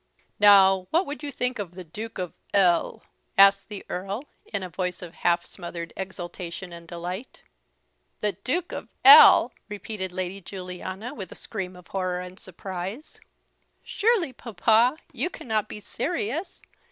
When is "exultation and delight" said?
5.95-7.43